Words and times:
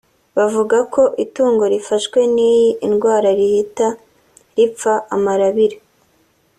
Bavuga 0.37 0.77
ko 0.93 1.03
itungo 1.25 1.63
rifashwe 1.73 2.19
n’iyi 2.33 2.69
indwara 2.87 3.29
rihita 3.39 3.87
ripfa 4.55 4.93
amarabira 5.15 5.77